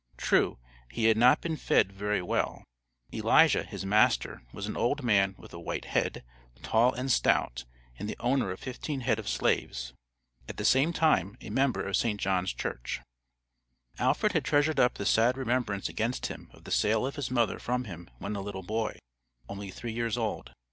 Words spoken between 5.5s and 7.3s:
a white head, tall and